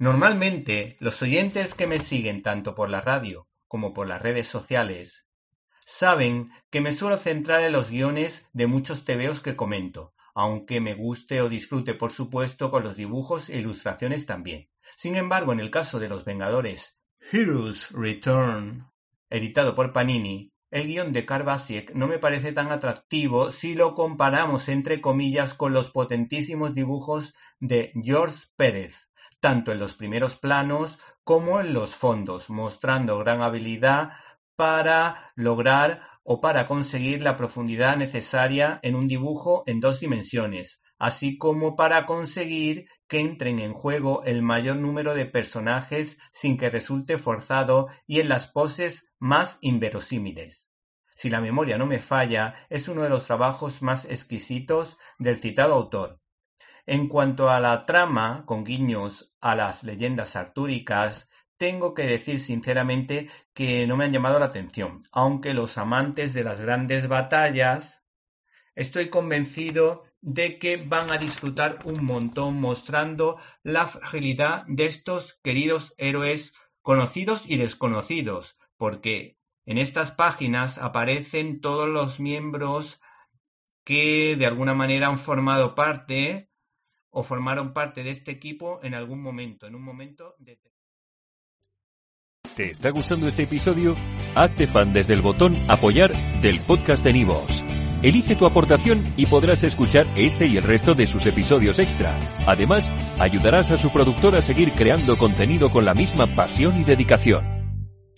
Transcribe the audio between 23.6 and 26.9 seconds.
lo comparamos entre comillas con los potentísimos